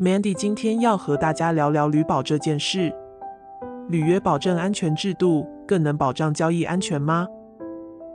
[0.00, 2.90] Mandy 今天要和大家聊聊履保这件事。
[3.90, 7.28] 履约保证安全制度更能保障交易安全吗？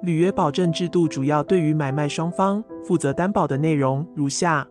[0.00, 4.64] 履约保证制度主要对于买卖双方负责担保的内容如下：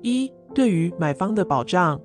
[0.00, 2.00] 一、对于买方的保障，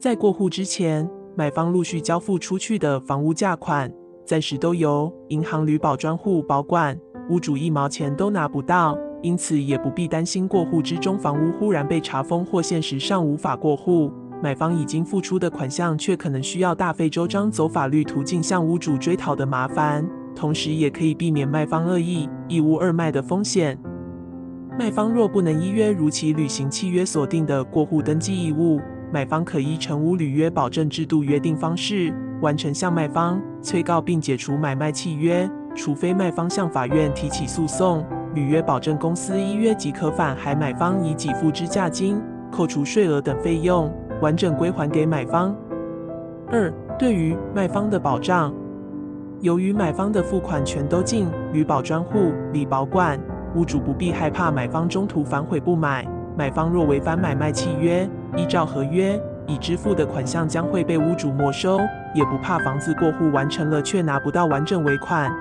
[0.00, 3.92] 在过户之前，买方陆续交付出去的房屋价款，
[4.24, 8.96] 暂时都由银行履保专户保管，屋主一毛钱都拿不到。
[9.22, 20.06] 因此，也不必担心过户之中房屋忽然被查封或现实上无法过户，买方已经付出的款项却可能需要大费周章走法律途径向屋主追讨的麻烦。
[20.34, 23.78] 同时，也可以避免卖方恶意一屋二卖的风险。
[24.78, 28.78] 卖方若不能依约如期履行契约所定的过户登记义务，
[29.10, 38.04] 买方可依成屋履约保证制度约定方式，完成向卖方催告并解除买卖契约，除非卖方向法院提起诉讼。
[38.36, 42.20] 履约保证公司依约即可返还买方已给付之价金，
[42.52, 45.56] 扣除税额等费用，完整归还给买方。
[46.52, 48.52] 二、对于卖方的保障，
[49.40, 53.18] 由于买方的付款全都进履保专户里保管，
[53.54, 56.06] 屋主不必害怕买方中途反悔不买。
[56.36, 58.06] 买方若违反买卖契约，
[58.36, 61.78] 依照合约已支付的款项将会被屋主没收，
[62.14, 65.34] 也不怕房子过户完成了却拿不到完整尾款。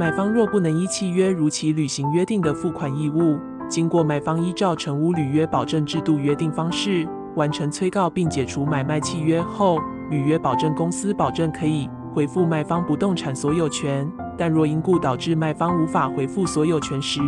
[0.00, 3.38] 买方若不能依契约如期履行约定的付款义务，
[3.68, 7.06] 经过卖方依照成屋履约保证制度约定方式
[7.36, 9.78] 完成催告并解除买卖契约后，
[10.08, 14.10] 履约保证公司保证可以回复卖方不动产所有权。
[14.38, 17.20] 但若因故导致卖方无法回复所有权时，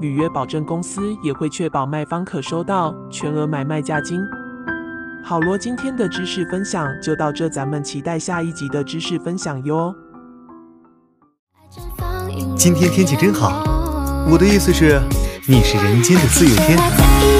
[0.00, 4.20] 履约保证公司也会确保卖方可收到全额买卖价金。
[5.22, 9.94] 好啰，今天的知识分享就到这，咱们期待下一集的知识分享哟。
[12.56, 13.62] 今天天气真好，
[14.28, 15.00] 我的意思是，
[15.46, 17.35] 你是人间的四月天。